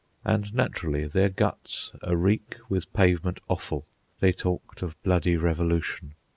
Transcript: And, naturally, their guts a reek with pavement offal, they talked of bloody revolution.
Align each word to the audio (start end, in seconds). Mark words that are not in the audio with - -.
And, 0.25 0.51
naturally, 0.55 1.05
their 1.05 1.29
guts 1.29 1.91
a 2.01 2.17
reek 2.17 2.55
with 2.67 2.91
pavement 2.91 3.39
offal, 3.47 3.85
they 4.19 4.33
talked 4.33 4.81
of 4.81 4.99
bloody 5.03 5.37
revolution. 5.37 6.15